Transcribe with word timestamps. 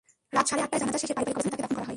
রাত 0.35 0.45
সাড়ে 0.49 0.61
আটটায় 0.65 0.81
জানাজা 0.81 0.99
শেষে 1.01 1.15
পারিবারিক 1.17 1.31
কবরস্থানে 1.35 1.55
তাঁকে 1.55 1.63
দাফন 1.63 1.75
করা 1.75 1.81
হয়। 1.83 1.89